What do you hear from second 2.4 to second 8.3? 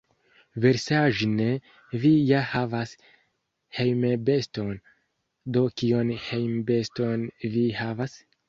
havas hejmbeston, do kion hejmbeston vi havas?